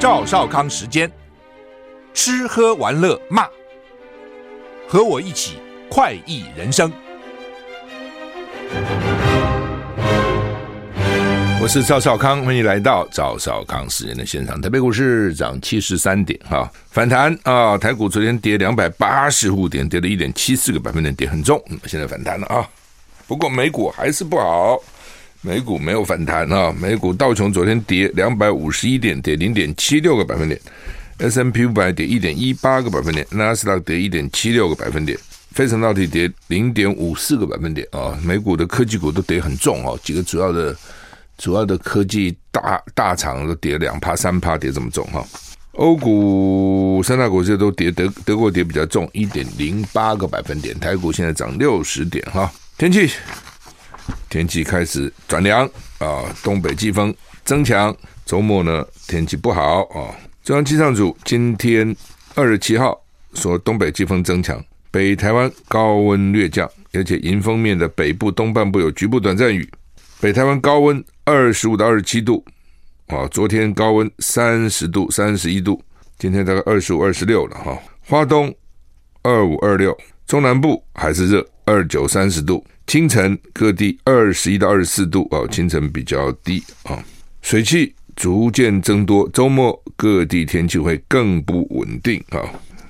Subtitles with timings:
[0.00, 1.10] 赵少康时间，
[2.14, 3.48] 吃喝玩乐骂，
[4.86, 5.58] 和我一起
[5.90, 6.92] 快意人生。
[11.60, 14.60] 我是赵少康，欢迎来到赵少康时间的现场。
[14.60, 17.76] 台北股市涨七十三点，哈，反弹啊！
[17.76, 21.60] 台股昨天跌两百八十五点，跌了一点七四个百分点，跌很重。
[21.86, 22.64] 现在反弹了啊，
[23.26, 24.80] 不过美股还是不好。
[25.40, 26.74] 美股没有反弹啊！
[26.80, 30.60] 美股道琼昨天跌两百五十一点，跌零点七六个百分点
[31.18, 35.16] ；S&P 五百跌一点一八个百分点；纳斯达克跌一点七六个百分点；
[35.52, 38.18] 费城半导体跌零点五四个百分点啊！
[38.24, 40.76] 美股的科技股都跌很重啊，几个主要的
[41.36, 45.24] 主要的科技大大厂都跌两趴三趴，跌这么重哈。
[45.72, 50.76] 欧股三大股市都跌，德德国跌比较重，一点零八个百分点。
[50.80, 52.52] 台股现在涨六十点哈。
[52.76, 53.08] 天气。
[54.28, 57.14] 天气开始转凉啊，东北季风
[57.44, 57.94] 增强。
[58.24, 60.14] 周末呢，天气不好啊。
[60.44, 61.96] 中央气象组今天
[62.34, 63.00] 二十七号
[63.34, 69.66] 说，东北季风增强，北台湾高温略降，而且迎风面的北部东半部有局部短暂雨。
[70.20, 72.44] 北台湾高温二十五到二十七度
[73.06, 75.82] 啊，昨天高温三十度、三十一度，
[76.18, 77.78] 今天大概二十五、二十六了哈。
[78.06, 78.54] 花东
[79.22, 82.62] 二五、二六，中南部还是热，二九、三十度。
[82.88, 87.04] 清晨各地二十一到二十四度啊，清晨比较低啊，
[87.42, 92.40] 水汽逐渐增多，周末各地天气会更不稳定啊。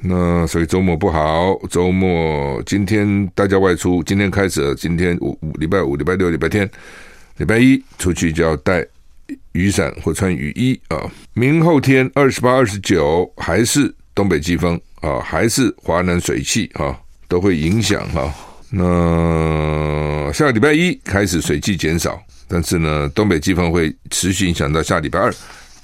[0.00, 6.70] 那所以周末不好，周末今天大家外出，今天开始，今天五五礼拜五、礼拜六、礼拜天、
[7.38, 8.87] 礼拜一出去就要带
[9.50, 11.10] 雨伞或穿雨衣啊。
[11.34, 18.32] 明后天二十八、二十九还是东北季风啊，还是华南水汽啊，都会影响哈。
[18.71, 25.34] 那下个礼拜一开始水汽减少，但是呢，东北季风会持续影响到下礼拜二，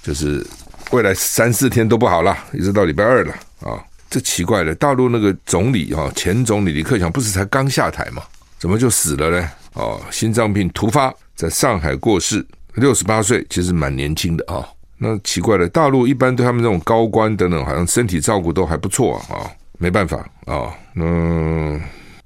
[0.03, 0.47] 就是
[0.91, 3.83] 未来三四天都不好了，一直到礼拜二了啊。
[4.11, 8.23] 这奇怪了，大陆那个总理哈，前总理李克强不是才刚下台吗？
[8.59, 9.51] 怎么就死了呢？
[9.73, 14.63] 哦，心脏病突发，在上海过世，六十八岁，其实蛮年轻的啊。
[14.99, 19.51] 那奇怪了，大陆一般对他们这种高官等等，好像身体照顾都还不错啊。
[19.79, 21.81] 没办法啊，嗯。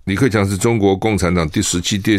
[0.08, 2.16] 李克强是中国共产党第十七、第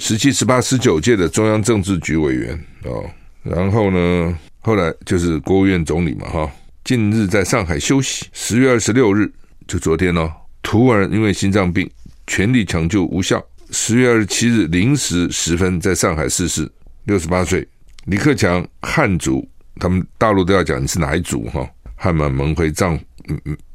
[0.00, 3.08] 十七、十八、十九届的中央政治局委员哦，
[3.44, 6.50] 然后呢，后来就是国务院总理嘛，哈。
[6.82, 9.32] 近日在上海休息，十月二十六日
[9.68, 10.28] 就昨天哦，
[10.60, 11.88] 突然因为心脏病，
[12.26, 16.68] 全力抢救无效，十月二十七日零时十分在上海逝世，
[17.04, 17.64] 六十八岁。
[18.06, 21.64] 李克强汉族，他们大陆都要讲你是哪一族哈？
[21.94, 22.98] 汉满蒙回藏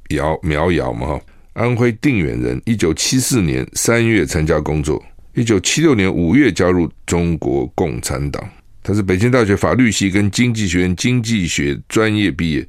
[0.10, 1.22] 瑶苗瑶嘛哈。
[1.56, 5.02] 安徽定远人，一九七四年三月参加工作，
[5.34, 8.44] 一九七六年五月加入中国共产党。
[8.84, 12.68] 他是北京大学法律系跟经济学院经济学专业毕业，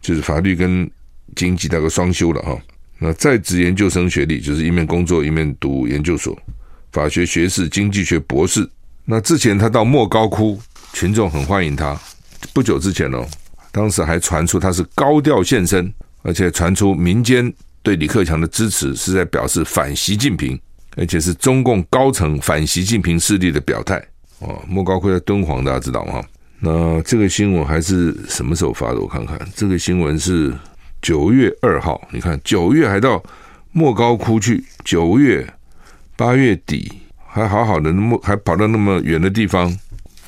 [0.00, 0.88] 就是法律跟
[1.34, 2.56] 经济大概双修了哈。
[3.00, 6.38] 那在职研究生学历，就是一面工作一面读研究所，
[6.92, 8.66] 法学学士、经济学博士。
[9.04, 10.56] 那之前他到莫高窟，
[10.92, 12.00] 群众很欢迎他。
[12.54, 13.26] 不久之前哦，
[13.72, 15.92] 当时还传出他是高调现身，
[16.22, 17.52] 而且传出民间。
[17.82, 20.58] 对李克强的支持是在表示反习近平，
[20.96, 24.02] 而且是中共高层反习近平势力的表态。
[24.40, 26.22] 哦，莫高窟在敦煌，大家知道吗？
[26.58, 29.00] 那这个新闻还是什么时候发的？
[29.00, 30.52] 我看看，这个新闻是
[31.00, 32.00] 九月二号。
[32.10, 33.22] 你看，九月还到
[33.72, 35.46] 莫高窟去，九月
[36.16, 36.92] 八月底
[37.26, 39.74] 还好好的，莫还跑到那么远的地方。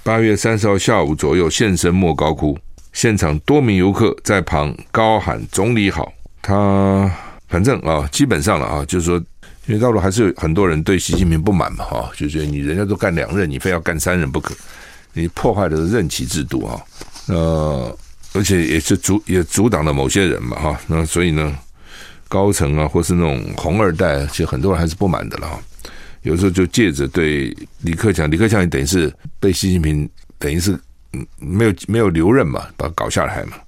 [0.02, 2.58] 八月三十号下午左右现身莫高窟，
[2.94, 7.10] 现场多名游客在旁高喊“总理好”，他。
[7.52, 9.18] 反正啊，基本上了啊，就是说，
[9.66, 14.54] 因为大陆还是有很多人对习近平不满嘛，哈，就觉得你人家都干两任，你非要干三任不可，
[15.12, 16.80] 你破坏了任期制度啊，
[17.26, 17.94] 呃，
[18.32, 21.54] 而且也是阻也阻挡了某些人嘛，哈，那所以呢，
[22.26, 25.60] 高层啊，或是那种红二代，其实很多人还是不满的了。
[26.22, 30.08] 有时候就借着对李克强，李克强也等于是被习近平
[30.38, 30.72] 等于是
[31.12, 33.58] 嗯没有没有留任嘛，把他搞下来嘛。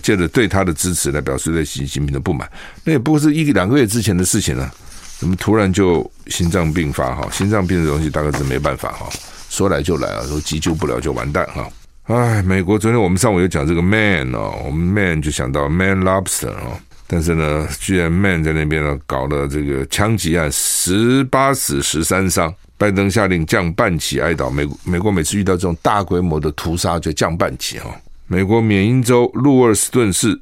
[0.00, 2.50] 借着对他的支持来表示对习近平的不满，
[2.84, 4.70] 那也不过是一两个月之前的事情了，
[5.18, 7.28] 怎么突然就心脏病发哈？
[7.30, 9.08] 心脏病的东西大概是没办法哈，
[9.48, 11.68] 说来就来啊，说急救不了就完蛋哈。
[12.04, 22.52] 哎，美国昨天我们上午有讲这个 Man 哦，我们 Man 就想到 Man Lobster 哦，但是呢，居然 Man 在那边呢搞了这个枪击案，十八死十三伤。
[22.78, 24.50] 拜登下令降半旗哀悼。
[24.50, 27.94] 美美国每次遇到这种大规模的屠杀，就降半旗哈。
[28.32, 30.40] 美国缅因州路尔斯顿市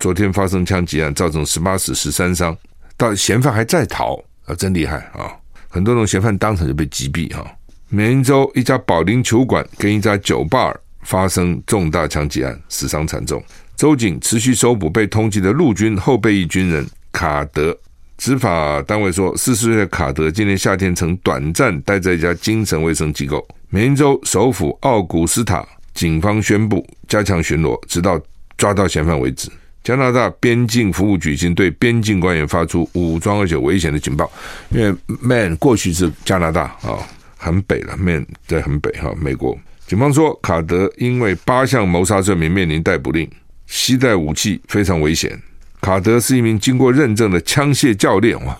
[0.00, 2.56] 昨天发生枪击案，造成十八死十三伤，
[2.96, 5.30] 到嫌犯还在逃啊，真厉害啊！
[5.68, 7.46] 很多种嫌犯当场就被击毙哈。
[7.90, 13.40] 缅因州一家保龄球馆跟一家酒吧发生重大枪击案，死伤惨重。
[13.76, 17.78] 州警持续搜捕被通缉的陆军后备役军人卡德。
[18.16, 23.46] 执法单位说，四十岁的卡德今年夏天曾短暂待在一家精神卫生机构。
[23.70, 25.64] 缅因州首府奥古斯塔
[25.98, 28.20] 警方宣布加强巡逻，直到
[28.56, 29.50] 抓到嫌犯为止。
[29.82, 34.30] 加拿大边境服务局已经对边境官员发出武装而且危险的警报，
[34.68, 37.04] 因为 Man 过去是加拿大啊，
[37.36, 39.12] 很北了，Man 在很北哈。
[39.20, 39.58] 美国
[39.88, 43.28] 警方说，卡德因为八项谋杀罪名面临逮捕令，
[43.66, 45.36] 携带武器非常危险。
[45.80, 48.56] 卡德是一名经过认证的枪械教练哇，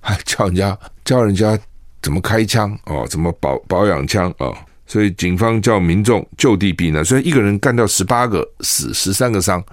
[0.00, 1.56] 还教人家教人家
[2.02, 4.52] 怎么开枪哦，怎么保保养枪哦，
[4.90, 7.04] 所以警方叫民众就地避难。
[7.04, 9.64] 虽然一个人干掉十八个死，十三个伤，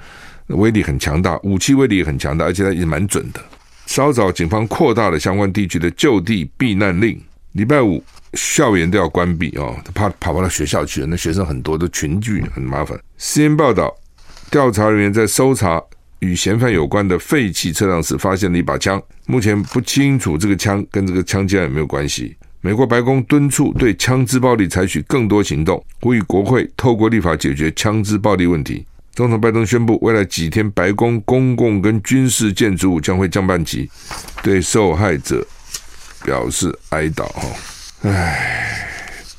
[0.49, 3.43] 威力很强大，武器威力也很强大，而且他也蛮准的。
[3.87, 7.19] 稍早，警方扩大了相关地区的就地避难令。
[7.53, 8.03] 礼拜五
[8.33, 12.95] 校园都要关闭哦，他怕跑不到学校去，那学生很多，都群聚很麻烦。
[13.19, 13.91] CNN 报道，
[14.51, 15.81] 调查人员在搜查。
[16.19, 18.99] 与嫌犯有关的废弃车辆时，发现了一把枪。
[19.27, 22.35] 目前不清楚这个枪跟这个枪击案有没有关系。
[22.67, 28.85] 美国白宫敦促对枪支暴力采取更多行动，呼吁国会透过立法解决枪支暴力问题。
[29.13, 33.89] 总统拜登宣布，未来几天白宫公共跟军事建筑物将会降半旗，
[34.43, 35.47] 对受害者
[36.25, 37.23] 表示哀悼。
[37.27, 37.47] 哈，
[38.01, 38.77] 唉，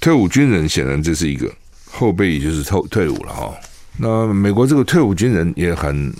[0.00, 1.54] 退伍军人显然这是一个
[1.84, 3.54] 后备也，就是退退伍了哈。
[3.98, 6.10] 那美国这个退伍军人也很。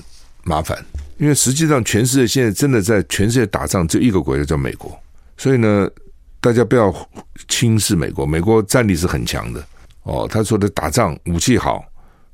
[0.44, 0.78] 麻烦，
[1.19, 4.99] 因为实际上全世界现在真的在全世界打仗，只有一个国家叫美国，
[5.37, 5.87] 所以呢，
[6.40, 6.94] 大家不要
[7.49, 9.64] 轻视美国，美国战力是很强的
[10.05, 10.29] 哦。
[10.31, 11.85] 他说的打仗武器好，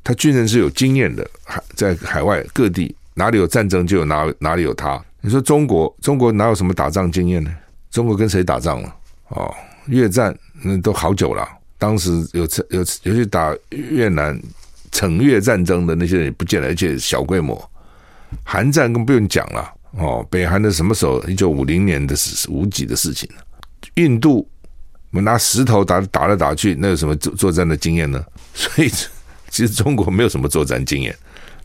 [0.03, 5.03] 他军人是有经验的，海在海外各地哪里有战争就有哪哪里有他。
[5.21, 7.51] 你说中国，中国哪有什么打仗经验呢？
[7.91, 8.95] 中国跟谁打仗了？
[9.29, 9.55] 哦，
[9.87, 11.49] 越战那都好久了，
[11.79, 14.39] 当时有有有去打越南
[14.93, 17.71] 惩越战争的那些人也不见了，而且小规模。
[18.43, 21.23] 韩战更不用讲了哦，北韩的什么时候？
[21.23, 23.27] 一九五零年的事，无几的事情。
[23.95, 24.49] 印度，
[25.11, 28.25] 我们拿石头打打来打去，那有什么作作战的经验呢？
[28.55, 28.89] 所以，
[29.49, 31.17] 其实中国没有什么作战经验，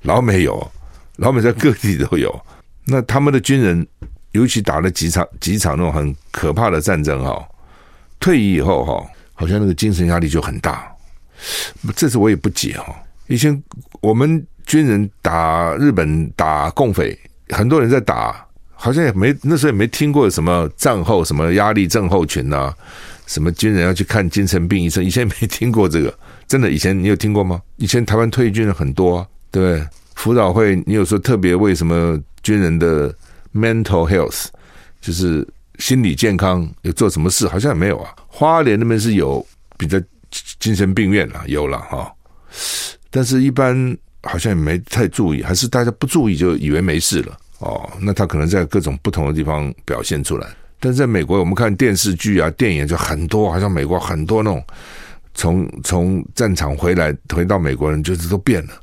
[0.04, 0.72] 老美有，
[1.18, 2.40] 老美在各地都有。
[2.86, 3.86] 那他们的军人，
[4.32, 7.48] 尤其打了几场几场那种很可怕的战争哈，
[8.20, 10.92] 退役以后哈，好像那个精神压力就很大。
[11.96, 12.96] 这次我也不解哈，
[13.28, 13.64] 以前
[14.02, 14.46] 我们。
[14.66, 17.18] 军人打日本打共匪，
[17.48, 18.48] 很多人在打，
[18.82, 22.74] 好像也没那时候也没听过什么战后什么压力症候群啊，
[23.28, 26.18] 什么军人要去看精神病医生， 以前没听过这个，
[26.48, 27.62] 真的以前你有听过吗？
[27.76, 29.86] 以前台湾退役军人很多，啊对，
[30.16, 33.14] 辅导会你有说特别为什么军人的
[33.54, 34.46] mental health
[35.02, 35.46] 就是
[35.80, 37.48] 心理健康有做什么事？
[37.48, 38.16] 好像也没有啊。
[38.28, 39.46] 花莲那边是有
[39.78, 40.02] 比较
[40.60, 42.12] 精神病院了，有了哈，
[43.12, 43.98] 但是一般。
[44.24, 47.90] 好像也没太注意，还是大家不注意就以为没事了哦。
[48.02, 50.48] 那他可能在各种不同的地方表现出来。
[50.80, 54.64] 但是在美国，我们看电视剧啊、电影就很多，好像美国很多那种
[55.34, 58.74] 从从战场回来回到美国人，就是都变了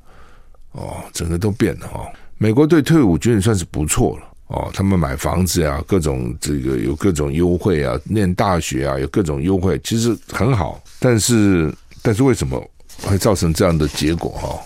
[0.72, 2.06] 哦，整个都变了哦。
[2.38, 10.78] 美国对退伍军人算是不错了哦，他们买房子啊，各种这个有各种优惠啊，念大学啊有各种优惠，其实很好。
[11.00, 12.62] 但是但是为什么
[13.02, 14.60] 会造成这样的结果哈？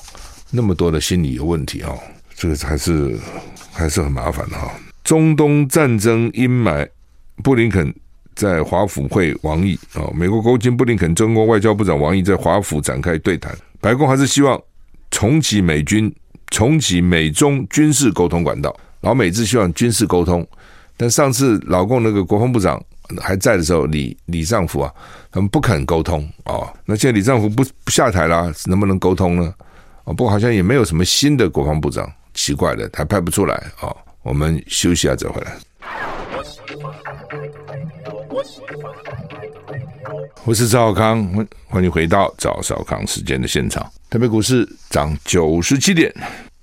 [0.50, 1.96] 那么多的心理有问题哈，
[2.40, 3.18] 这个还是
[3.70, 4.72] 还是很麻烦的哈。
[5.04, 6.88] 中东战争阴霾，
[7.44, 7.94] 布林肯
[8.34, 13.54] 在华府会王毅啊，美国国务卿布林肯、中国外交部长王毅在华府展开对谈。
[13.78, 14.58] 白宫还是希望
[15.10, 16.10] 重启美军、
[16.50, 18.74] 重启美中军事沟通管道。
[19.02, 20.46] 老美是希望军事沟通，
[20.96, 22.82] 但上次老共那个国防部长
[23.20, 24.90] 还在的时候，李李尚福啊，
[25.30, 26.72] 他们不肯沟通啊。
[26.86, 29.54] 那现在李尚福不不下台了，能不能沟通呢？
[30.04, 33.94] 啊不过好像也没有什么新的国防部长，奇怪的，他拍不出来啊。
[34.22, 35.58] 我们休息一下再回来。
[40.46, 43.86] 我是赵少康，欢欢迎回到赵少康时间的现场。
[44.08, 46.10] 台北股市涨九十七点，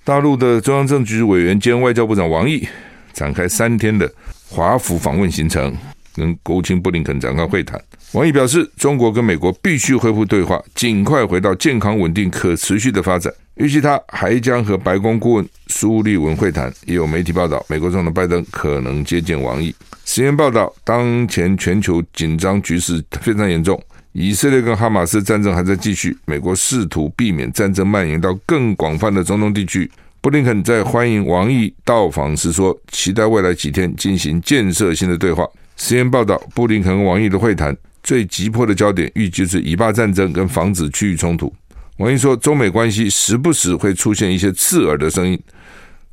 [0.03, 2.67] 大陆的中央政治局委员兼外交部长王毅
[3.13, 4.11] 展开三天的
[4.49, 5.77] 华府访问行程，
[6.15, 7.79] 跟国务卿布林肯展开会谈。
[8.13, 13.31] 王毅表示，中国跟美国必须恢复对话，尽快回到健康、稳定、可持续的发展。
[13.57, 16.71] 预计他还将和白宫顾问苏利文会谈。
[16.85, 19.73] 也有媒体报道，美国总统拜登可能接见王毅。
[20.05, 23.81] 时间报道，当前全球紧张局势非常严重，
[24.13, 26.15] 以色列跟哈马斯战争还在继续。
[26.25, 29.89] 美国试图避免战争蔓延到更广泛的中东地区。
[30.21, 35.47] 布林肯在欢迎王毅到访时说，期待未来几天进行建设性的对话。
[35.77, 41.51] 时间报道，布林肯和王毅的会谈最急迫的焦点，预计是以巴战争跟防止区域冲突。
[41.97, 45.39] 王毅说，中美关系时不时会出现一些刺耳的声音。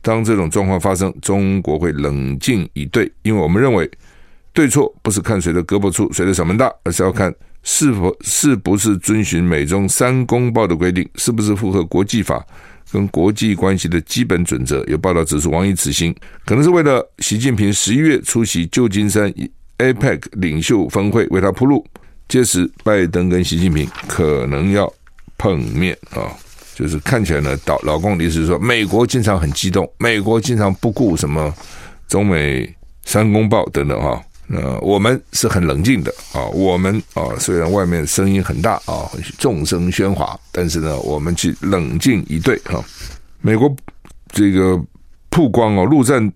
[0.00, 3.90] 当这种状况发生，中国会冷静以对，因为我们认为
[4.52, 12.42] 对错不是看谁的胳膊粗、谁的嗓门大，而是要看是否是不是遵循美中三公报的规定，是不是符合国际法
[12.90, 14.82] 跟国际关系的基本准则。
[14.84, 16.14] 有报道指出，王毅此行
[16.46, 19.30] 可能是为了习近平十一月出席旧金山
[19.76, 21.86] APEC 领袖峰会为他铺路，
[22.26, 24.90] 届时拜登跟习近平可能要。
[25.36, 26.32] 碰面啊，
[26.74, 31.52] 就是看起来呢，老老共的意思是说，美国经常很激动，美国经常不顾什么
[32.08, 32.72] 中美
[33.04, 42.82] 三公报等等哈，那我们是很冷静的啊，我们啊虽然外面声音很大啊，众声喧哗，但是呢，我们去冷静以对哈。
[43.40, 43.74] 美国
[44.32, 44.80] 这个
[45.30, 46.32] 曝光哦，陆战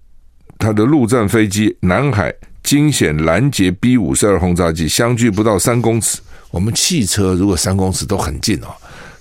[0.59, 6.21] 它的陆战飞机南海惊险拦截 B 五十二轰炸机，相距不到三公尺。
[6.50, 8.69] 我们汽车如果三公尺都很近哦。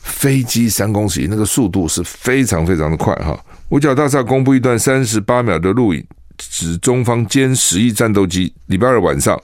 [0.08, 3.38] 飞机三公里，那个速度是非常非常的快哈。
[3.70, 6.04] 五角大厦公布一段三十八秒的录影，
[6.38, 9.40] 指中方歼十一战斗机礼拜二晚上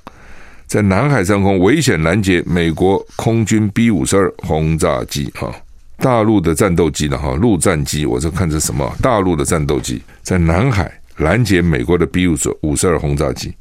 [0.65, 5.53] 在南海上空危险拦截美国空军 B 五十二轰炸机哈。
[5.97, 8.91] 大陆的战斗机呢哈，陆战机，我这看这什么？
[9.01, 13.53] 大陆的战斗机在南海拦截美国的 B 五十五十二轰炸机。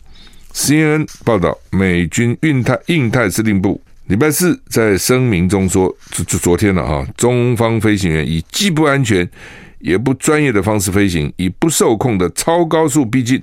[0.55, 3.81] CNN 报道，美军印太印太司令部。
[4.13, 9.27] 礼拜四在声明中说，就就昨天了哈，中方飞行员以既不安全
[9.79, 13.43] 也不专业的方式飞行，以不受控的超高速逼近，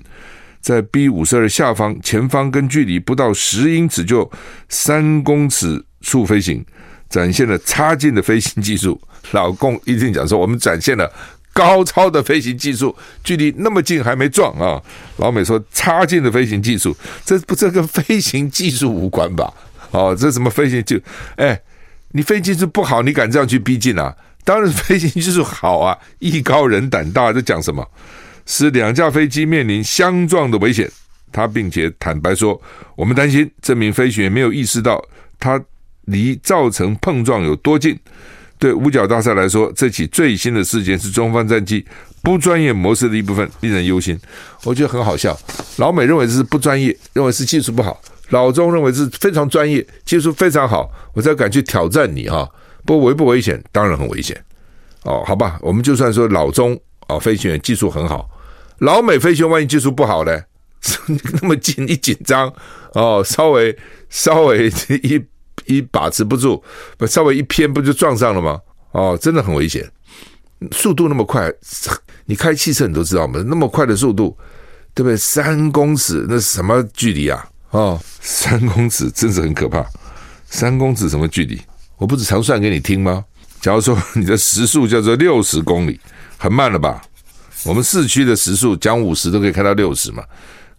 [0.61, 4.29] 在 B 五十二下方前方跟距离不到十英尺就
[4.69, 6.63] 三公尺处飞行，
[7.09, 9.01] 展现了差劲的飞行技术。
[9.31, 11.11] 老共一定讲说，我们展现了
[11.51, 14.79] 高超的飞行技术，距离那么近还没撞啊。
[15.17, 16.95] 老美说差劲的飞行技术，
[17.25, 19.51] 这不这跟飞行技术无关吧？
[19.91, 20.99] 哦，这什么飞行就，
[21.35, 21.59] 哎，
[22.11, 24.15] 你飞机技术不好，你敢这样去逼近啊？
[24.45, 27.31] 当然飞行技术好啊， 艺高人胆大。
[27.31, 27.87] 这讲什么？
[28.45, 30.89] 使两架飞机面临相撞的危险。
[31.31, 32.59] 他并且坦白说，
[32.95, 34.99] 我们担心这名飞行员没有意识到
[35.37, 35.61] 他
[36.05, 37.95] 离造成碰撞有多近。
[38.57, 41.85] 对五角大厦来说，这起最新的事件是中方战机
[42.23, 44.19] 不专业模式的一部分，令人忧心。
[44.63, 45.37] 我觉得很好笑，
[45.77, 48.01] 老美认为这是不专业，认为是技术不好。
[48.29, 52.49] 老中认为是非常专业，技术非常好，我才敢去挑战你哈。
[52.85, 53.61] 不过危不危险？
[53.71, 54.39] 当然很危险。
[55.03, 58.29] 哦，好吧，我们就算说老中哦，飞行员技术很好，
[58.79, 60.41] 老美飞行员万一技术不好呢？
[61.41, 62.51] 那么近一紧张
[62.93, 63.77] 哦，稍微
[64.09, 64.71] 稍微
[65.03, 65.21] 一
[65.65, 66.63] 一把持不住，
[66.97, 68.59] 不稍微一偏不就撞上了吗？
[68.91, 69.89] 哦，真的很危险。
[70.71, 71.51] 速度那么快，
[72.25, 74.37] 你开汽车你都知道吗，那么快的速度，
[74.93, 75.15] 对不对？
[75.17, 77.47] 三公尺那什么距离啊？
[77.71, 79.85] 哦，三公尺真是很可怕。
[80.45, 81.61] 三公尺什么距离？
[81.97, 83.23] 我不是常算给你听吗？
[83.61, 85.99] 假如说 你的时速叫做六十公里，
[86.37, 87.01] 很慢了吧？
[87.65, 90.23] 我们市区的时速讲五十都可以开到六十嘛。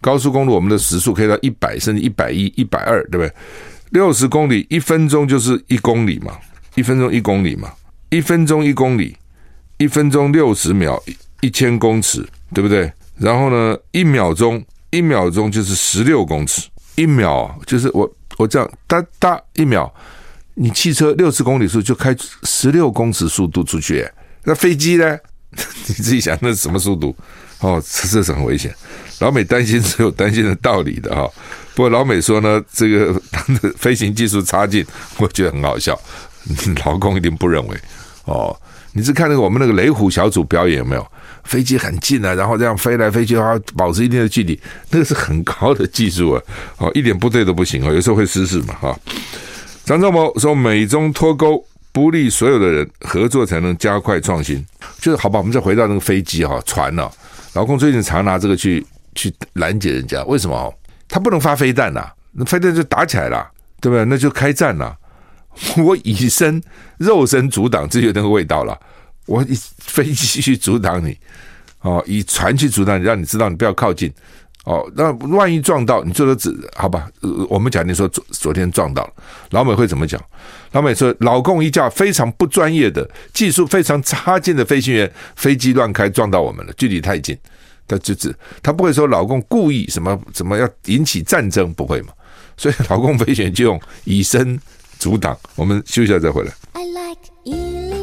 [0.01, 3.31] 高速公路我们的时速可以到一百甚至一百一、一百二，对不对？
[3.91, 6.37] 六十公里一分钟就是一公里嘛，
[6.75, 7.71] 一分钟一公里嘛，
[8.09, 9.15] 一分钟一公里，
[9.77, 11.01] 一分钟六十秒
[11.41, 12.91] 一千公尺，对不对？
[13.17, 16.67] 然后呢，一秒钟一秒钟就是十六公尺。
[16.95, 19.91] 一秒就是我我这样哒哒一秒，
[20.55, 24.07] 你汽车六十公里速就开十六公尺速度出去，
[24.43, 25.17] 那飞机呢？
[25.51, 27.15] 你自己想那是什么速度？
[27.59, 28.73] 哦，这这是很危险。
[29.19, 31.29] 老美担心是有担心的道理的哈。
[31.75, 34.85] 不过老美说呢，这个他的飞行技术差劲，
[35.17, 35.99] 我觉得很好笑。
[36.85, 37.77] 老公一定不认为
[38.25, 38.55] 哦。
[38.93, 41.11] 你是看那个我们那个雷虎小组表演有没有？
[41.43, 46.41] 飞机很近啊，然后这样飞来飞去，啊，保持一定的距离，那个是很高的技术啊，
[46.77, 48.99] 哦， 一点不对都不行啊，有时候会失事嘛，哈。
[49.83, 54.65] 张忠谋说，美中脱钩不利所有的人，合作才能加快创新。
[54.99, 57.09] 就是好吧，我们再回到那个飞机哈，船呢，
[57.53, 60.73] 老共最近常拿这个去去拦截人家，为什么？
[61.09, 63.45] 他不能发飞弹呐，那飞弹就打起来了，
[63.81, 64.05] 对不对？
[64.05, 64.95] 那就开战了。
[65.83, 66.61] 我以身
[66.97, 68.79] 肉身阻挡，这就有那个味道了。
[69.25, 71.17] 我以飞机去阻挡你，
[71.81, 74.11] 哦，以船去阻挡你，让你知道你不要靠近，
[74.65, 77.09] 哦，那万一撞到你，最多只好吧？
[77.49, 79.13] 我们假定说昨昨天撞到了，
[79.51, 80.21] 老美会怎么讲？
[80.71, 87.37] 老美说，老共一架非常不专业的、技术非常差劲的飞行员飞机乱开撞到我们了，距离太近。
[87.87, 92.13] 他就只他不会说老共故意什么什么要引起战争，不会嘛？
[92.55, 94.57] 所以老共飞行员就用以身
[94.97, 95.37] 阻挡。
[95.55, 96.53] 我们休息下再回来。
[96.71, 98.00] I like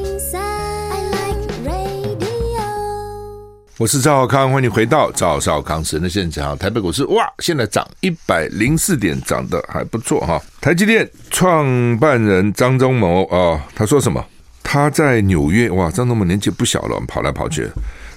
[3.79, 6.59] 我是赵少康，欢迎回到赵少康时的现场。
[6.59, 10.43] 台北股市哇，现在涨一百零四点，涨得还不错哈。
[10.61, 14.21] 台积电创办人张忠谋啊，他说什么？
[14.65, 17.69] 他在纽约哇，张忠谋年纪不小了，跑来跑去，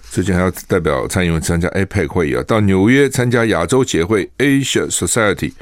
[0.09, 5.53] 最近还要代表蔡英文参加 APEC 会议啊，到纽约参加亚洲协会 Asia Society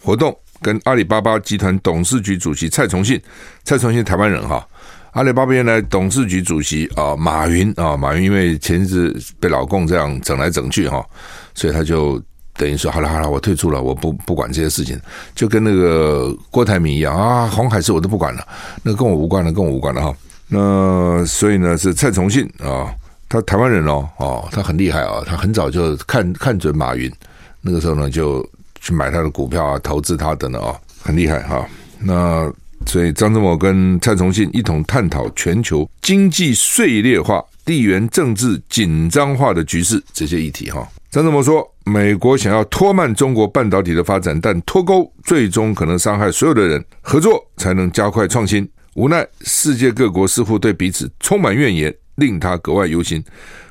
[0.00, 3.20] 活动，跟阿里巴巴集团董事局主席蔡崇信，
[3.64, 4.64] 蔡崇信台湾人哈。
[5.12, 11.04] 阿里巴巴原来董事局主席啊，马云啊，马云因为前一阵被老共这样整来整去哈，
[11.52, 12.22] 所以他就
[12.54, 14.96] 等于说好了好了，我退出了，我不不管这些事情，
[15.34, 18.46] 就跟那个郭台铭一样啊，红海事我都不管了，
[18.84, 20.16] 那跟我无关了，跟我无关了哈。
[20.46, 22.94] 那所以呢，是蔡崇信啊，
[23.28, 27.12] 他台湾人哦哦，他很厉害啊，他很早就看看准马云，
[27.60, 28.48] 那个时候呢就
[28.80, 31.66] 去买他的股票啊，投资他等等啊，很厉害哈。
[31.98, 32.48] 那。
[32.86, 40.70] 所以，张忠谋跟蔡崇信一同探讨全球经济碎裂化、地缘政治紧张化的局势这些议题。
[40.70, 48.68] 哈，张忠谋说，美国想要拖慢中国半导体的发展，但脱钩最终可能伤害所有的人，合作才能加快创新。
[48.94, 53.22] 无奈，世界各国似乎对彼此充满怨言，令他格外忧心。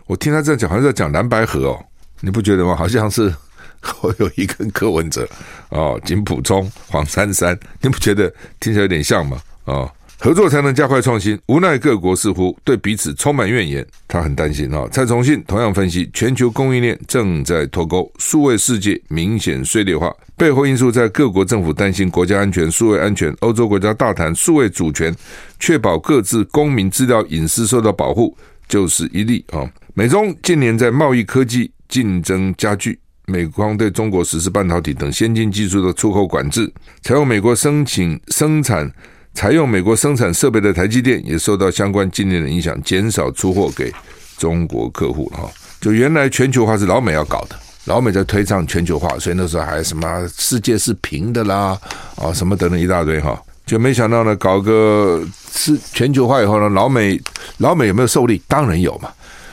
[0.05, 1.85] 我听他这样讲，好像在讲蓝白河哦，
[2.21, 2.73] 你不觉得吗？
[2.75, 3.33] 好像是。
[3.81, 5.27] 侯友宜跟柯文哲
[5.69, 9.41] 哦，金溥聪、黄珊珊，你不觉得听起来有点像吗？
[9.65, 11.39] 啊、哦，合作才能加快创新。
[11.47, 23.33] 无奈各国似乎对彼此充满怨言，他很担心啊、蔡崇信同样分析，全球供应链正在脱钩，数位世界明显碎裂化，背后因素在各国政府担心国家安全、数位安全。
[23.39, 25.15] 欧洲国家大谈数位主权，
[25.59, 28.35] 确保各自公民资料隐私受到保护，
[28.67, 32.99] 就是一例啊、美中近年在贸易科技竞争加剧。
[33.29, 36.71] 美方对中国实施半导体等先进技术的出口管制，
[37.03, 38.91] 采用美国申请生产、
[39.33, 43.93] 采用美国生产设备的台积电也受到相关禁令的影响，减少出货给
[44.37, 45.51] 中国客户了哈。
[45.79, 51.77] 就原来全球化是老美要搞的，老美在推倡全球化，所以那时候还什么世界是平的啦，
[52.15, 57.21] 啊什么等等一大堆哈，就没想到呢，搞个是全球化以后呢，老美
[57.57, 58.41] 老美有没有受力？
[58.47, 59.09] 当然有嘛。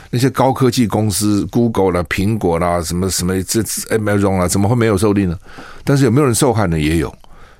[0.09, 5.37] 那些高科技公司，Google 啦、苹果啦，什么什么这 Amazon 啦，怎么会没有受力呢？
[5.83, 6.79] 但是有没有人受害呢？
[6.79, 7.13] 也有，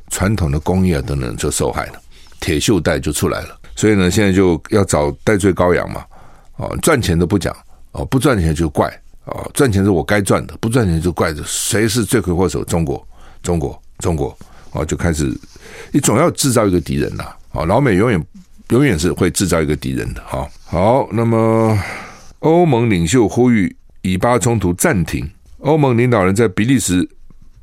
[0.10, 1.94] 传统的工业等等就受害了，
[2.40, 3.60] 铁锈带就出来了。
[3.76, 6.06] 所以呢，现在就要找戴罪羔羊嘛，
[6.56, 7.56] 哦，赚钱都不讲，
[7.92, 8.88] 哦，不赚钱就怪，
[9.26, 12.64] 哦，赚钱是我该赚的，不赚钱就怪着谁是罪魁祸首？
[12.64, 13.06] 中国，
[13.44, 14.38] 中国，中国，
[14.72, 15.38] 哦，就开始，
[15.92, 18.26] 你总要制造一个敌人呐，哦，老美永远
[18.70, 21.78] 永远是会制造一个敌人的，哈，好，那么。
[22.48, 25.30] 欧盟领袖呼吁以巴冲突暂停。
[25.58, 27.06] 欧盟领导人在比利时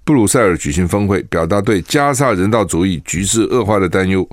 [0.04, 4.28] 布鲁塞尔举行峰会，表达对加沙人道主义局势恶化的担忧。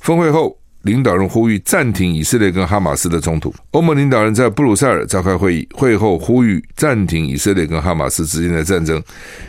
[0.00, 3.54] 峰会后，领导人呼吁暂停以色列跟哈马斯的冲突。
[3.70, 9.00] 欧盟领导人在布鲁塞尔召开会议，会后呼吁暂停以色列跟哈马斯之间的战争，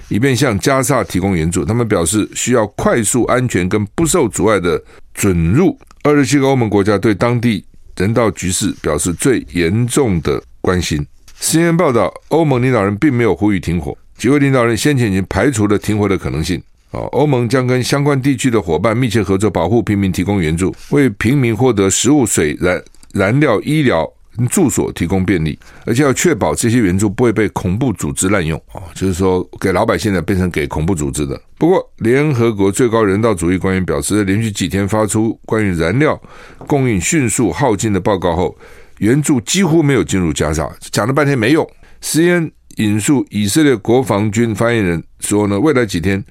[0.10, 1.66] 以便向加沙提供援助。
[1.66, 4.80] 他们表示需要快速、安全跟不受阻碍的
[5.16, 5.76] 准入。
[6.04, 7.66] 二十七个欧盟国家对当地。
[7.98, 11.06] 人道局势表示最严重的关心。
[11.40, 16.62] 新闻报道，欧盟领导人并没有呼吁停火，几位领导人先前已经排除了停火的可能性。
[16.92, 22.82] 啊，欧盟将跟相关地区的伙伴密切合作，保护平民，提供援助，为平民获得食物、水、燃
[23.14, 24.10] 燃料、医疗。
[24.50, 31.40] 住所提供便利，而且要确保这些援助不会被恐怖组织滥用啊，就是说给老百姓的变成给恐怖组织的。
[31.58, 36.22] 不过，联合国最高人道主义官员表示，在连续几天发出关于燃料
[36.68, 38.58] 供应迅速耗尽的报告后，
[38.98, 41.66] 援助几乎没有进入加沙，讲了半天没用。
[42.02, 46.22] CNN 引述以色列国防军发言人说呢，未来几天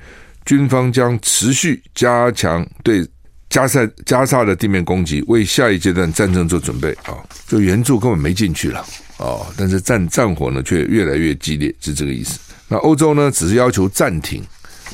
[0.45, 3.07] 军方将持续加强对。
[3.55, 7.15] 加塞加萨的地面攻击，为下一阶段战争做准备啊！
[7.47, 8.81] 就援助根本没进去了
[9.17, 9.47] 啊！
[9.57, 12.41] 但是战战火呢，却越来越激烈，是这个意思。
[12.67, 14.43] 那欧洲呢，只是要求暂停，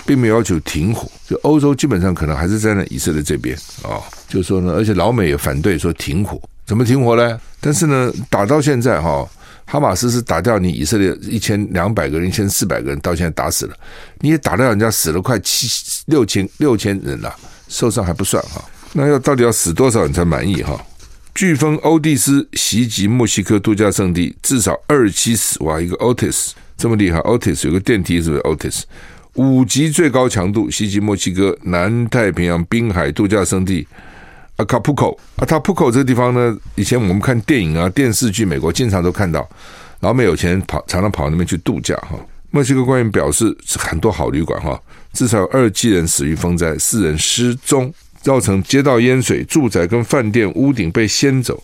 [0.05, 1.11] 并没有要求停火。
[1.27, 3.97] 就欧洲基本上可能还是站在以色列这边啊，
[4.29, 7.41] 就说呢，而且老美也反对说停火，怎么停火呢？
[7.63, 9.27] 但是呢，打到现在哈，
[9.65, 13.75] 哈马斯是打掉你以色列一千两百个人、一千四百个人，到现在打死了，
[14.19, 15.67] 你也打掉人家死了快七
[16.09, 17.35] 六千六千人了。
[17.71, 20.79] 受伤还不算哈，那要到底要死多少人才满意哈？
[21.33, 25.81] 飓风欧蒂斯袭击墨西哥度假胜地，至少二十七死，哇！
[25.81, 28.83] 一个 Otis 这么厉害，Otis 有个电梯是不是？Otis
[29.35, 33.87] 五级最高强度袭击墨西哥南太平洋滨海度假胜地
[34.57, 35.17] 阿卡普科。
[35.37, 39.49] 阿卡普科这个地方呢，以前我们看电影啊、电视剧，美国经常都看到，
[40.01, 42.19] 老美有钱跑，常常跑那边去度假哈。
[42.51, 44.81] 墨西哥官员表示，很多好旅馆哈，
[45.13, 51.63] 至少有二七人死于风灾，四人失踪，造成街道淹水，住宅跟饭店屋顶被掀走，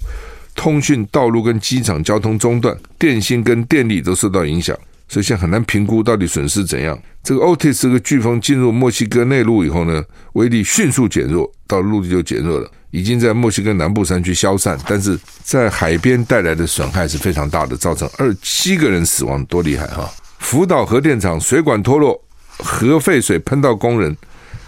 [0.55, 4.77] 通讯道路跟机场交通中断，电信跟电力都受到影响。
[5.09, 6.99] 所以现在很难评估到底损失怎样。
[7.23, 20.09] 这个 Otis 这个飓风进入墨西哥内陆以后呢，威力迅速减弱，到陆地就减弱了，已经在墨西哥南部山区消散，但是在海边带来的损害是非常大的，造成二七个人死亡，多厉害哈！
[20.49, 22.17] 福岛核电厂水管脱落，
[22.59, 24.17] 核废水喷到工人，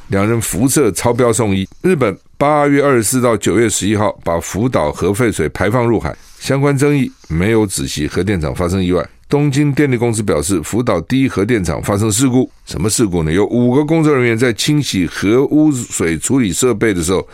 [0.09, 1.69] 两人辐射超标送医。
[1.83, 9.09] 日本八月二十四到九月十一号把福岛核废水排放入海，相关争议没有止息，核电厂发生意外。
[9.29, 13.31] 东京电力公司表示，福岛第一核电厂发生事故，什么事故呢？
[13.31, 17.25] 有五个工作人员在清洗核污水处理设备的时候，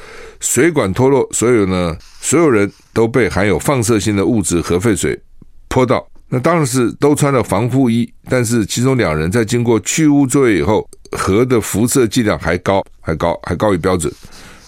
[0.40, 5.18] 水管脱落，所有呢，所有人都被含有放射性的物质核废水
[5.66, 6.07] 泼到。
[6.35, 14.12] 那当然是都穿了防护衣，但是其中两人在经过去污作业以后，核的辐射剂量还高，还高，还高于标准，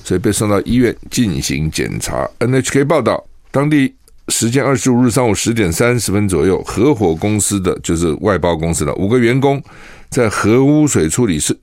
[0.04, 2.24] 所以被送到医院进行检查。
[2.38, 3.92] NHK 报道，当地。
[4.28, 9.62] 时间二十五日上午十点三十分左右，合伙公司的就是外包公司的五个员工，
[10.08, 11.54] 在核污水处理设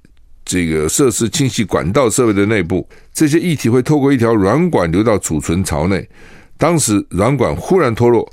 [0.46, 6.08] 这个设施清洗管道设备的内部，这些液体会透过一条软管流到储存槽内。
[6.58, 8.32] 当时软管忽然脱落，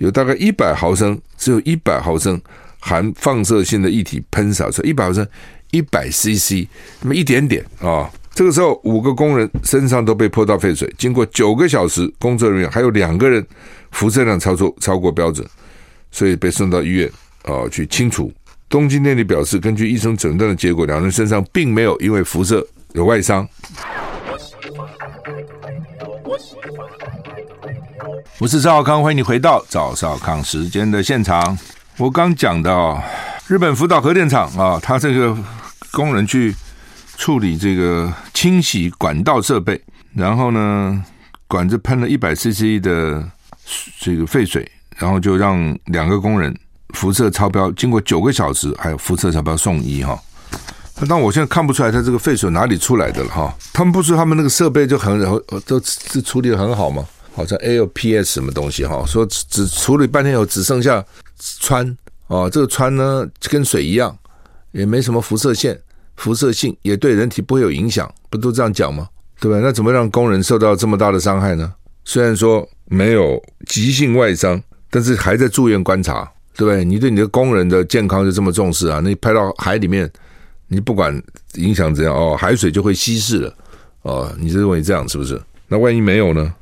[0.00, 2.40] 有大概一百毫升，只有一百毫升
[2.78, 5.26] 含放射性的液体喷洒出来，一百毫升，
[5.72, 6.66] 一百 CC，
[7.02, 8.10] 那么一点点啊。
[8.32, 10.90] 这个时候，五个工人身上都被泼到废水。
[10.96, 13.46] 经过九个小时，工作人员还有两个人
[13.90, 15.46] 辐射量超出超过标准，
[16.10, 17.10] 所以被送到医院
[17.42, 18.32] 啊、去清除。
[18.70, 23.46] 东京电力表示，根据医生诊断的结果，两人身上并没有因为辐射有外伤。
[28.38, 31.58] 我是赵少康，欢迎你回到赵少康时间的现场。
[31.96, 33.02] 我刚讲到
[33.46, 35.36] 日本福岛核电厂啊，他这个
[35.92, 36.54] 工人去。
[37.18, 39.78] 处理这个清洗管道设备，
[40.14, 41.04] 然后呢，
[41.46, 43.22] 管子喷了一百 CC 的
[44.00, 46.58] 这个废水，然后就让两个工人
[46.94, 50.18] 辐射超标，经过九个小时还有辐射超标送医哈。
[51.06, 53.54] 但我现在看不出来他这个废水哪里出来的了哈。
[53.70, 55.20] 他们不是他们那个设备就很
[55.66, 57.04] 都是处理得很好吗？
[57.32, 61.04] 好像 ALPS 什么东西哈，说只处理半天后只剩下
[61.60, 64.16] 氚哦，这个氚呢跟水一样，
[64.72, 65.80] 也没什么辐射线。
[66.16, 69.08] 辐射性也对人体不会有影响，不都这样讲吗？
[69.40, 69.58] 对吧？
[69.62, 71.72] 那怎么让工人受到这么大的伤害呢？
[72.04, 76.84] 虽然说没有急性外伤，但是还在住院观察，对不对？
[76.84, 79.00] 你对你的工人的健康就这么重视啊？
[79.00, 80.10] 你拍到海里面，
[80.68, 81.10] 你不管
[81.54, 83.54] 影响怎样哦，海水就会稀释了
[84.02, 84.30] 哦。
[84.38, 85.40] 你认为这样是不是？
[85.68, 86.54] 那万一没有呢？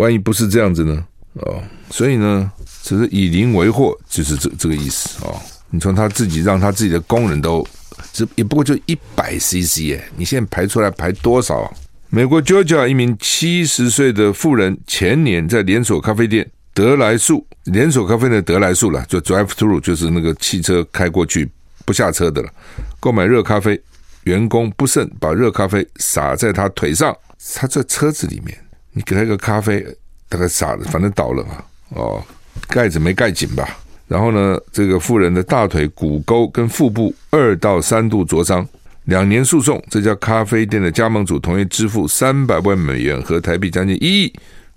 [0.00, 1.04] 万一不是这样子呢？
[1.34, 2.50] 哦，所以呢，
[2.82, 5.40] 只是以邻为壑，就是这这个意思哦。
[5.70, 7.66] 你从他自己让他自己的工人都。
[8.12, 11.72] 这也不过就一百 CC 耶，你现在排出来排多少？
[12.08, 21.48] 美国 Georgia 一名七十岁的妇人前年在连锁咖啡店得来速，连锁咖啡的得来速了，就 Drive Through，就是那个汽车开过去
[21.84, 22.50] 不下车的了。
[22.98, 23.80] 购买热咖啡，
[24.24, 27.14] 员工不慎把热咖啡洒在他腿上，
[27.54, 28.58] 他在车子里面，
[28.92, 29.84] 你给他一个咖啡，
[30.28, 32.22] 大概洒了，反正倒了嘛，哦，
[32.68, 33.78] 盖子没盖紧吧。
[34.08, 38.66] 然后呢，这个妇人的大腿骨沟跟腹部二到三度灼伤，
[39.04, 44.32] 两年诉讼，这家咖啡店的加盟主同意支付三百万美元和台币将近一亿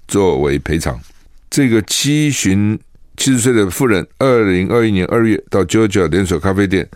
[0.07, 0.99] 作为赔偿。
[1.49, 2.79] 这个七旬
[3.17, 6.87] 七十岁的妇人，二零二一年二月到 JoJo 连锁咖啡店，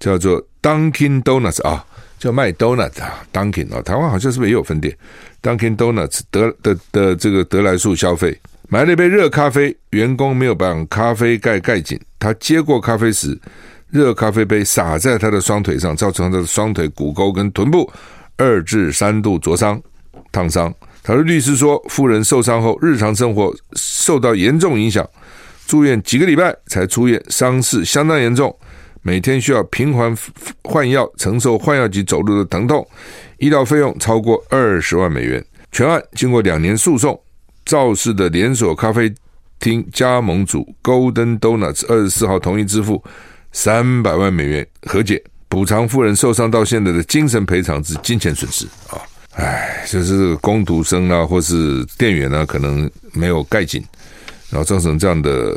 [0.00, 1.84] 叫做 Dunkin Donuts 啊，
[2.18, 4.96] 叫卖 Donuts 啊，Dunkin 啊，台湾好像是不是也有分店
[5.42, 8.38] ？Dunkin Donuts 得的的，这个得来速消费。
[8.68, 12.00] 买了一杯热咖啡，员工没有把咖啡盖盖紧。
[12.18, 13.38] 他接过咖啡时，
[13.90, 17.88] 热咖啡杯洒在他的双腿上，造成他的双腿骨沟跟臀部
[18.36, 19.80] 二至三度灼伤、
[20.32, 20.74] 烫伤。
[21.04, 25.08] 他的律师说，妇人受伤后日常生活受到严重影响，
[25.68, 28.52] 住院几个礼拜才出院，伤势相当严重，
[29.06, 30.12] 每天需要频繁
[30.64, 32.84] 换药，承受换药及走路的疼痛，
[33.38, 35.42] 医疗费用超过二十万美元。
[35.70, 37.16] 全案经过两年诉讼。
[37.64, 39.12] 肇事的连锁咖啡
[39.60, 43.00] 厅加盟主 Golden Donuts 二十四号同意支付
[43.52, 48.98] 三百万美元和解，补偿妇人受伤到现在的精神赔偿之金钱损失啊！
[49.34, 53.84] 哎，就是工读生啊，或是店员呢、可能没有盖紧，
[54.50, 55.54] 然后造成这样的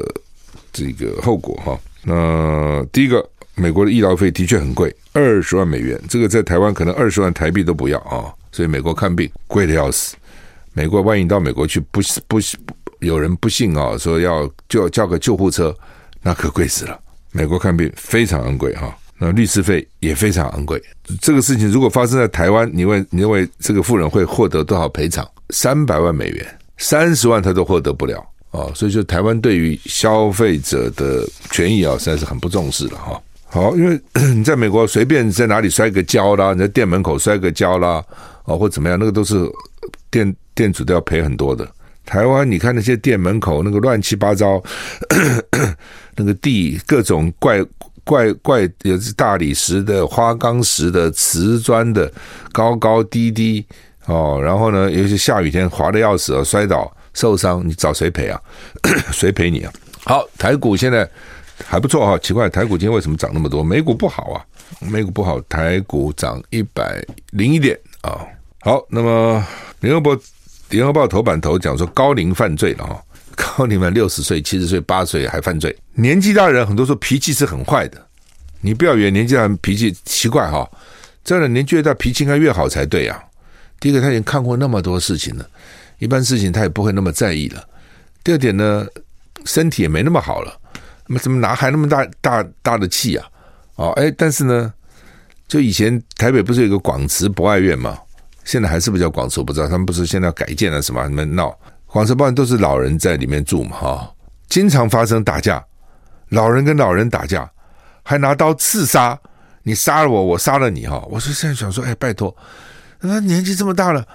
[0.72, 1.80] 这个后果哈。
[2.04, 3.24] 那第一个，
[3.60, 10.16] 美国的医疗费的确很贵，二十万美元，这个在台湾可能二十万台币都不要啊，所以美国看病贵的要死。
[10.74, 12.40] 美国万一到美国去，不不
[13.00, 15.76] 有人不幸啊，说要就要叫个救护车，
[16.22, 16.98] 那可贵死了。
[17.32, 20.82] 美国看病非常昂贵哈，那律师费也非常昂贵。
[21.20, 25.28] 这个事情如果发生在台湾，你问你认为这个富人会获得多少赔偿？
[25.50, 28.72] 三百万美元，三十万他都获得不了啊！
[28.74, 33.22] 所以就台湾对于消费者的权益啊，实在是很不重视了哈。
[33.50, 34.00] 好，因为
[34.36, 38.04] 你在美国随便在哪里摔个跤啦，你在店门口摔个跤啦，
[38.46, 39.50] 哦或怎么样，那个都是
[40.10, 41.68] 店店主都要赔很多的。
[42.06, 44.62] 台湾你看那些店门口那个乱七八糟。
[46.16, 47.64] 那个地各种怪
[48.04, 52.12] 怪怪，有是大理石的、花岗石的、瓷砖的，
[52.52, 53.66] 高高低低
[54.06, 54.38] 哦。
[54.44, 58.42] 然后呢，尤其下雨天滑的要死，摔倒受伤，你找谁赔啊？
[59.14, 59.72] 谁赔你啊？
[60.04, 61.10] 好，台股现在
[61.66, 62.18] 还不错哈。
[62.20, 63.64] 奇怪，台股今天为什么涨那么多？
[63.64, 64.46] 美股不好啊，
[64.80, 68.26] 美股不好，台股涨一百零一点啊。
[68.62, 69.46] 好，那么
[69.80, 70.12] 联合报
[70.70, 73.04] 联合报头版头讲说高龄犯罪了哈。
[73.36, 78.06] 高龄们六十岁、七十岁、八十岁还犯罪，年纪大人很多时候脾气是很坏的。
[78.60, 80.70] 你不要以为年纪大人脾气奇怪哈，
[81.24, 83.18] 这样的年纪越大脾气应该越好才对啊。
[83.80, 85.50] 第一个他已经看过那么多事情了，
[86.00, 87.64] 一般事情他也不会那么在意了。
[88.22, 88.86] 第二点呢，
[89.46, 90.59] 身体也没那么好了，
[91.10, 93.28] 那么怎么哪还那么大大大的气啊？
[93.78, 94.72] 哦，哎，但是呢，
[95.48, 97.98] 就以前台北不是有个广慈博爱院吗？
[98.46, 101.08] 现在还是不叫广慈，我不知道他们不是现在要改建了什么？
[101.08, 101.52] 你们闹。
[101.88, 104.14] 广慈博爱院都是老人在里面住嘛，哈，
[104.48, 105.64] 经常发生打架，
[106.30, 107.50] 老人跟老人打架，
[108.04, 109.20] 还拿刀刺杀，
[109.64, 112.36] 你杀了我，我杀了你，哈，我说现在想说，哎，拜托，
[113.02, 114.08] 那年纪这么大了，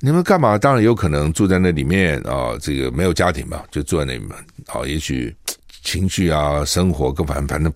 [0.00, 0.58] 你们干嘛？
[0.58, 4.30] 当然有可能住在那里面啊，这个没有家庭嘛，就住在那里面，
[4.66, 5.34] 啊，也许
[5.82, 7.72] 情绪啊，生活各反反正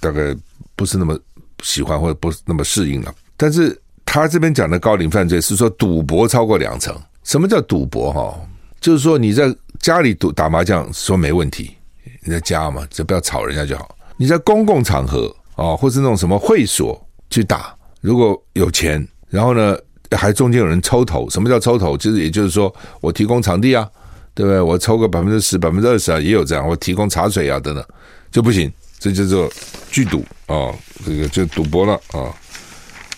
[0.00, 0.36] 大概
[0.74, 1.18] 不是那么
[1.62, 3.14] 喜欢或者不那么适应了。
[3.36, 8.12] 但是他这边讲的高龄犯罪是说赌博超过两成，什么叫赌博？
[8.12, 8.38] 哈？
[8.80, 11.74] 就是说你在家里赌打麻将说没问题，
[12.22, 13.96] 你在家嘛，就不要吵人家就好。
[14.16, 16.98] 你在公共场合啊，或是那种什么会所
[17.30, 19.76] 去打，如果有钱，然后呢
[20.12, 21.96] 还中间有人抽头，什么叫抽头？
[21.98, 23.90] 其实也就是说我提供场地啊，
[24.36, 24.60] 对不对？
[24.60, 26.68] 我抽个百分之十、百分之二十啊，也有这样。
[26.68, 27.82] 我提供茶水啊等等
[28.30, 29.50] 就不行，这叫做
[29.90, 30.70] 聚赌啊，
[31.06, 32.28] 这个就赌博了啊。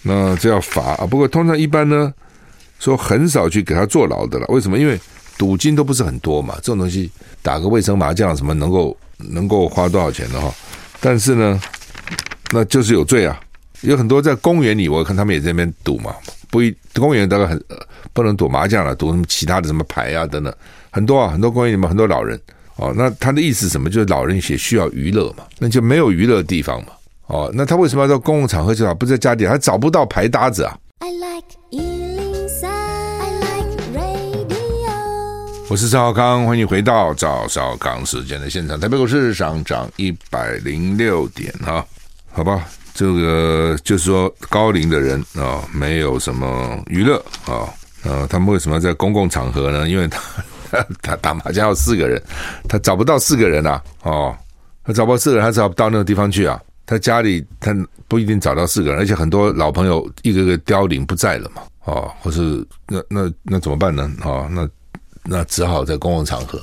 [0.01, 1.05] 那这要罚啊。
[1.05, 2.15] 不过通常一般呢，
[2.79, 4.47] 说很少去给他坐牢的了。
[4.49, 4.79] 为什么？
[4.79, 4.97] 因为
[5.37, 7.11] 赌金都不是很多嘛，这种东西
[7.43, 10.55] 打个卫生麻将什么能够能够花多少钱的哈？
[11.01, 11.61] 但是呢，
[12.53, 13.41] 那就是有罪啊。
[13.83, 16.15] 有很多在公园里，我看他们也在那边赌嘛。
[16.51, 17.63] 不一公园大概很
[18.13, 20.53] 不能赌麻将了，赌什么其他的什么牌啊等等，
[20.91, 22.41] 很多啊，很多公园里面很多老人
[22.77, 22.93] 哦。
[22.97, 23.89] 那他的意思是什么？
[23.91, 26.89] 就是老人也需要娱乐嘛，那就没有娱乐的地方嘛。
[27.27, 28.95] 哦，那他为什么要到公共场合去啊？
[28.95, 30.79] 不在家里，他找不到牌搭子啊。
[31.01, 31.59] I like
[35.71, 38.81] 我是赵少康，欢迎回到赵少康时间的现场。
[38.81, 41.85] 台北股市上涨一百零六点啊，
[42.33, 47.69] 好吧，这个就是说高龄的人啊，没有什么娱乐啊，
[48.03, 49.87] 呃，他们为什么要在公共场合呢？
[49.87, 50.19] 因为他
[51.03, 52.23] 他打麻将要四个人，
[52.69, 54.37] 他找不到四个人啊，哦，
[54.85, 56.61] 他找不到四个人，他找不到那个地方去啊。
[56.87, 57.75] 他家里他
[58.07, 64.11] 不一定找到四个人，而且很多老朋友一个个凋零不在了嘛，哦，或是那那那怎么办呢？
[64.25, 64.69] 哦，那。
[65.31, 66.59] 那只好在公共场合。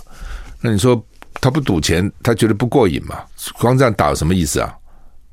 [0.59, 0.99] 那你说
[1.39, 3.19] 他不赌钱，他觉得不过瘾嘛？
[3.59, 4.73] 光这样打有什么意思啊？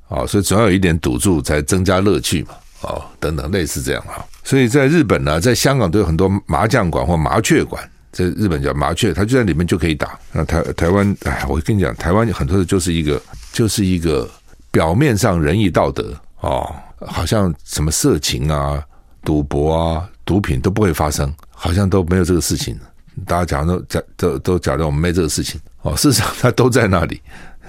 [0.09, 2.51] 哦，所以总要有一点赌注，才增加乐趣嘛。
[2.83, 4.23] 哦，等等，类似这样啊。
[4.45, 7.83] 所以在日本呢，在香港都有很多麻将馆或麻雀馆，
[8.13, 10.19] 在日本叫麻雀，它就在里面就可以打。
[10.33, 13.21] 那台台湾，哎，我跟你讲，台湾很多的就是一个，
[13.53, 14.31] 就是一个
[14.71, 16.71] 表面上仁义道德哦，
[17.01, 18.85] 好像什么色情啊、
[19.25, 22.79] 赌博啊、毒品都不会发生，好像都没有这个事情。
[23.27, 27.21] 大家讲都讲都都讲的我们没这个事情哦，事实上它都在那里，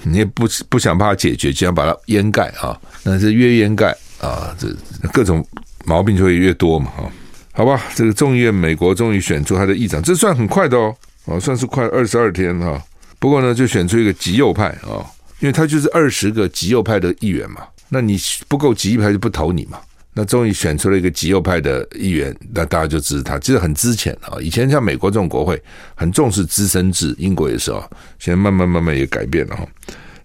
[0.03, 4.67] 你也不不想把它解决，就想把它掩盖啊，那是越掩盖啊，这
[5.11, 5.45] 各种
[5.85, 7.11] 毛病就会越多嘛啊，
[7.55, 12.81] 好吧，这个众议院美国终于选出他的议长，这算很快的哦，哦，算是快二十二天哈，
[13.19, 15.05] 不过呢，就选出一个极右派啊，
[15.39, 19.79] 因为他就是二十个极右派的议员嘛，那你不够极右派就不投你嘛。
[20.15, 24.37] 那终于选出了一个极右派的议员，那大家就支持他，其实很资浅啊。
[24.39, 25.59] 以前像美国这种国会
[25.95, 27.87] 很重视资深制，英国也是啊。
[28.19, 29.67] 现在慢慢慢慢也改变了哈。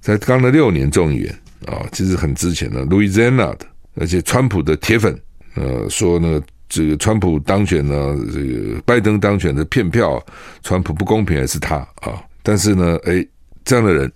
[0.03, 3.61] 才刚了六年众议员啊，其实很资浅的，Louisiana 的，
[3.95, 5.19] 而且川普的铁粉，
[5.55, 6.39] 呃，说呢，
[6.69, 10.23] 这个川普当选呢，这个拜登当选的骗票，
[10.63, 12.23] 川普不公平还是他啊？
[12.43, 13.27] 但是呢，哎，
[13.65, 14.13] 这样的人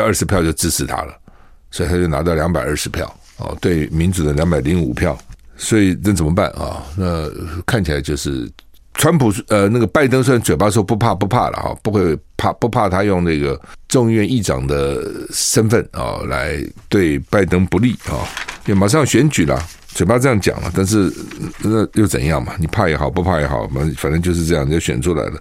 [0.00, 1.14] 二十票就支持他了，
[1.70, 5.18] 所以他就拿到两百二十票哦，对民主的两百零五票，
[5.56, 6.82] 所以那怎么办啊？
[6.96, 7.28] 那
[7.66, 8.50] 看起来就是
[8.94, 18.26] 川普呃那个拜登虽然嘴巴说不怕不怕了哈，不会怕不怕他用那个众议院议长的身份啊来对拜登不利啊，
[18.66, 19.60] 也马上选举了，
[19.94, 21.12] 嘴巴这样讲了，但是
[21.60, 22.54] 那又怎样嘛？
[22.58, 25.40] 你怕也好，不怕也好，反正反正就是这样，你就选出来了，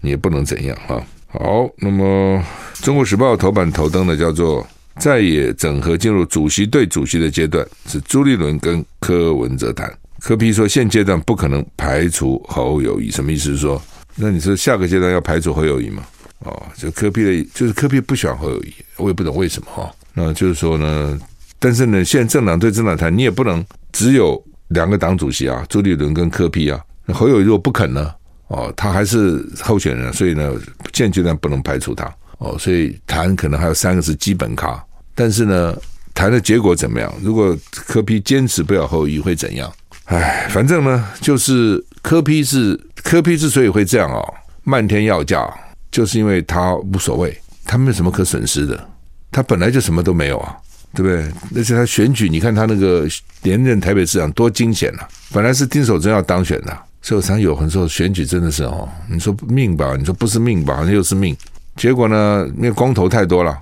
[0.00, 1.02] 你也不能怎样哈。
[1.28, 2.42] 好，那么
[2.84, 4.66] 《中国时报》头版头登的叫做
[4.98, 9.92] “再也整合进入主席对主席的阶段”，是朱立伦跟柯文哲谈。
[10.18, 13.50] 柯 P 说，现阶段不可能排除侯友谊，什么意思？
[13.52, 13.80] 是说，
[14.16, 16.02] 那你说下个阶段要排除侯友谊吗？
[16.40, 19.90] 哦，就柯 P 的，就是柯 P 不喜欢侯友谊，我也不懂为什么哈。
[20.12, 21.18] 那就是说呢，
[21.60, 26.80] 但是呢，现在政党对政党谈，你也不能只有两个党主席啊，朱立伦跟柯批啊，
[27.12, 28.12] 侯友如果不肯呢？
[28.48, 30.52] 哦，他还是候选人，所以呢，
[30.92, 32.12] 现阶段不能排除他。
[32.38, 34.82] 哦，所以谈可能还有三个是基本咖，
[35.14, 35.76] 但是呢，
[36.14, 37.12] 谈的结果怎么样？
[37.22, 39.70] 如果柯批坚持不了侯友会怎样？
[40.06, 45.46] 哎，反正呢，就是柯批是柯批之所以会这样哦，漫天要价，
[45.92, 48.88] 就是因为他无所谓，他没有什么可损失的，
[49.30, 50.56] 他本来就什么都没有啊，
[50.94, 51.30] 对不对？
[51.56, 53.06] 而且他选举，你看他那个
[53.42, 55.00] 连任台北市长多惊险呐，
[55.32, 56.76] 本来是丁守中要当选的。
[57.02, 61.34] 所以常有很多选举真的是哦，你说命吧，你说不是命吧，好像又是命。
[61.74, 63.56] 结果呢，因为公投太多了，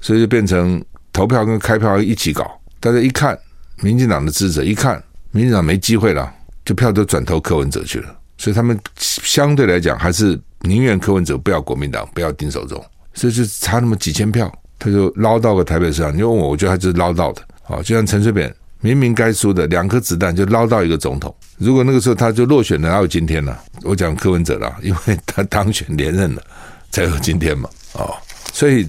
[0.00, 2.60] 所以就变成投票跟开票一起搞。
[2.80, 3.38] 大家一看，
[3.82, 6.28] 民进党的支持者一看，民进党没机会了，
[6.64, 8.12] 就票都转投柯文哲去了。
[8.36, 12.84] 所以他们相对来讲还是宁愿柯文哲不要国民党，不要丁守中。
[13.14, 16.16] 所以就差那么几千票，他就捞到个台北市长。
[16.16, 17.42] 你问我，我觉得他就是捞到的。
[17.62, 18.52] 好，就像陈水扁。
[18.84, 23.56] 明明该输的两颗子弹就捞到一个总统，如果那个时候他就落选了，哪有今天呢？
[23.84, 26.42] 我讲柯文哲了，因为他当选连任了，
[26.90, 27.70] 才有今天嘛。
[27.92, 28.12] 哦，
[28.52, 28.84] 所以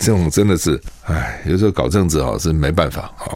[0.00, 3.30] 这种真的是，哎，有时候搞政治啊是没办法啊。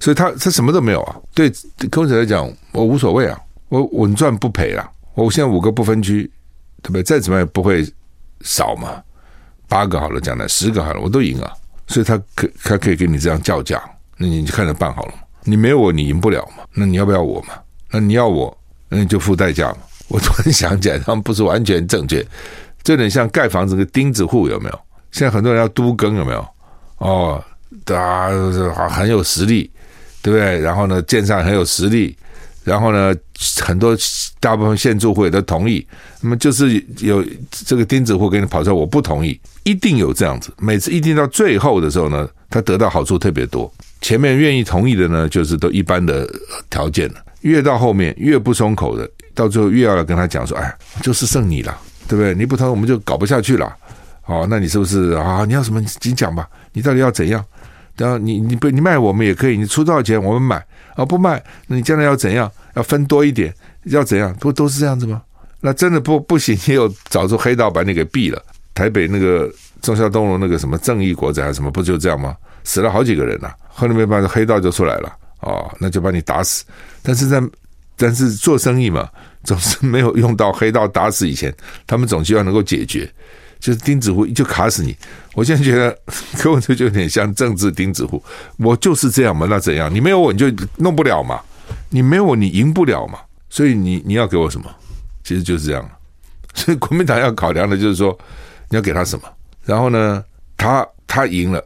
[0.00, 1.14] 所以他他什么都没有啊。
[1.32, 1.48] 对
[1.88, 3.38] 柯文哲来讲，我无所谓啊，
[3.68, 4.90] 我稳赚不赔啊。
[5.14, 6.28] 我现在五个不分区，
[6.82, 7.02] 对不对？
[7.04, 7.88] 再怎么样也不会
[8.40, 9.00] 少嘛。
[9.68, 11.52] 八个好了，将来十个好了，我都赢啊。
[11.86, 13.82] 所以他可他可以给你这样叫价，
[14.16, 15.14] 那你就看着办好了。
[15.42, 16.64] 你没有我，你赢不了嘛？
[16.72, 17.54] 那你要不要我嘛？
[17.90, 18.56] 那你要我，
[18.88, 19.78] 那你就付代价嘛。
[20.08, 22.26] 我突然想起来，他们不是完全正确，
[22.82, 24.80] 这点像盖房子个钉子户有没有？
[25.12, 26.46] 现在很多人要都更有没有？
[26.98, 27.44] 哦，
[27.86, 28.28] 啊，
[28.88, 29.70] 很有实力，
[30.22, 30.58] 对不对？
[30.60, 32.16] 然后呢，建商很有实力，
[32.64, 33.14] 然后呢，
[33.62, 33.96] 很多
[34.40, 35.86] 大部分现住户也都同意。
[36.20, 40.50] 那么就是有这个钉子户给你跑出来，我不同意，一定有这样子。
[40.58, 43.72] 每次一定到最后的时候呢，他得到好处特别多。
[44.00, 46.28] 前面愿意同意的呢，就是都一般的
[46.70, 47.16] 条件了。
[47.42, 52.34] 越到后面越不松口的，到最后越要来跟他讲说：“哎，就是剩你了，对不对？
[52.34, 53.70] 你不同意，我们就搞不下去了。
[54.24, 55.44] 哦，那你是不是啊？
[55.46, 55.78] 你要什么？
[56.02, 57.44] 你讲吧，你到底要怎样？
[57.96, 61.04] 然后你你不你卖我们也可以，你出多少钱我们买啊？
[61.04, 62.50] 不卖，那你将来要怎样？
[62.74, 63.54] 要分多一点？
[63.84, 64.34] 要怎样？
[64.40, 65.22] 不都是这样子吗？
[65.60, 68.42] 那真的不不行， 也有找出黑道把你给毙了。
[68.74, 69.50] 台北那个
[69.82, 72.36] 忠孝东路那个什么正义国宅什么，不就这样吗？
[72.64, 73.54] 死了好几个人了。
[73.68, 76.64] 后来没办法，黑道就出来了哦，那就把你打死。
[77.02, 77.42] 但是在
[77.96, 79.08] 但是做生意嘛，
[79.44, 81.54] 总是没有用到黑道打死以前，
[81.86, 83.08] 他们总希望能够解决，
[83.64, 84.94] 就是钉子户就卡死你。
[85.32, 85.98] 我现在觉得
[86.36, 88.22] 柯文哲就有点像政治钉子户，
[88.58, 89.92] 我就是这样嘛，那怎样？
[89.92, 91.40] 你没有我你就弄不了嘛，
[91.88, 94.70] 你没有我你赢不了嘛，所以你你要给我什么？
[95.24, 95.90] 其实就是这样。
[96.52, 98.16] 所以国民党要考量的就是说
[98.68, 99.26] 你要给他什么，
[99.64, 100.22] 然后呢，
[100.58, 101.64] 他他赢了，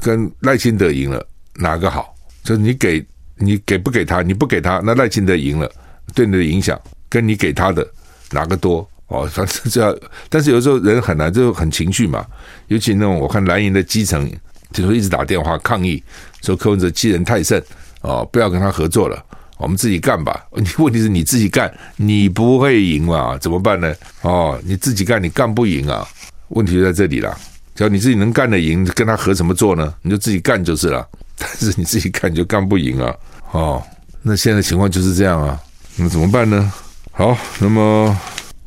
[0.00, 1.24] 跟赖清德赢了。
[1.54, 2.12] 哪个好？
[2.42, 4.20] 就是你给你给不给他？
[4.20, 5.70] 你不给他，那赖清德赢了，
[6.12, 6.76] 对你的影响
[7.08, 7.86] 跟你给他的
[8.32, 8.88] 哪个多？
[9.10, 9.94] 哦， 反正这样。
[10.28, 12.24] 但是有时候人很难，就很情绪嘛。
[12.68, 14.30] 尤其那种我看蓝营的基层，
[14.72, 16.02] 就是一直打电话抗议，
[16.42, 17.62] 说柯文哲欺人太甚
[18.00, 19.22] 哦，不要跟他合作了，
[19.58, 20.44] 我们自己干吧。
[20.56, 23.36] 你问题是你自己干，你不会赢嘛？
[23.38, 23.94] 怎么办呢？
[24.22, 26.06] 哦，你自己干，你干不赢啊？
[26.48, 27.36] 问题就在这里了。
[27.74, 29.94] 只要你自己能干得赢，跟他合什么作呢？
[30.02, 31.06] 你就自己干就是了。
[31.40, 33.14] 但是你自己干你就干不赢啊！
[33.52, 33.82] 哦，
[34.20, 35.58] 那现在情况就是这样啊，
[35.96, 36.70] 那怎么办呢？
[37.12, 38.14] 好，那么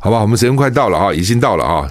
[0.04, 1.90] 好吧，我们时间快到了啊，已经到了啊。